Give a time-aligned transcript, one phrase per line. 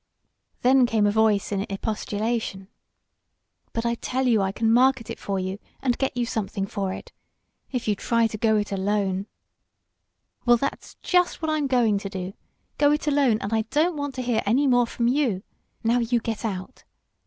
[0.63, 2.69] Then came a voice in expostulation:
[3.71, 6.91] "But I tell you I can market it for you, and get you something for
[6.91, 7.11] it.
[7.71, 9.27] If you try to go it alone"
[10.47, 12.33] "Well, that's just what I'm going to do
[12.79, 15.43] go it alone, and I don't want to hear any more from you.
[15.83, 16.83] Now you get out!"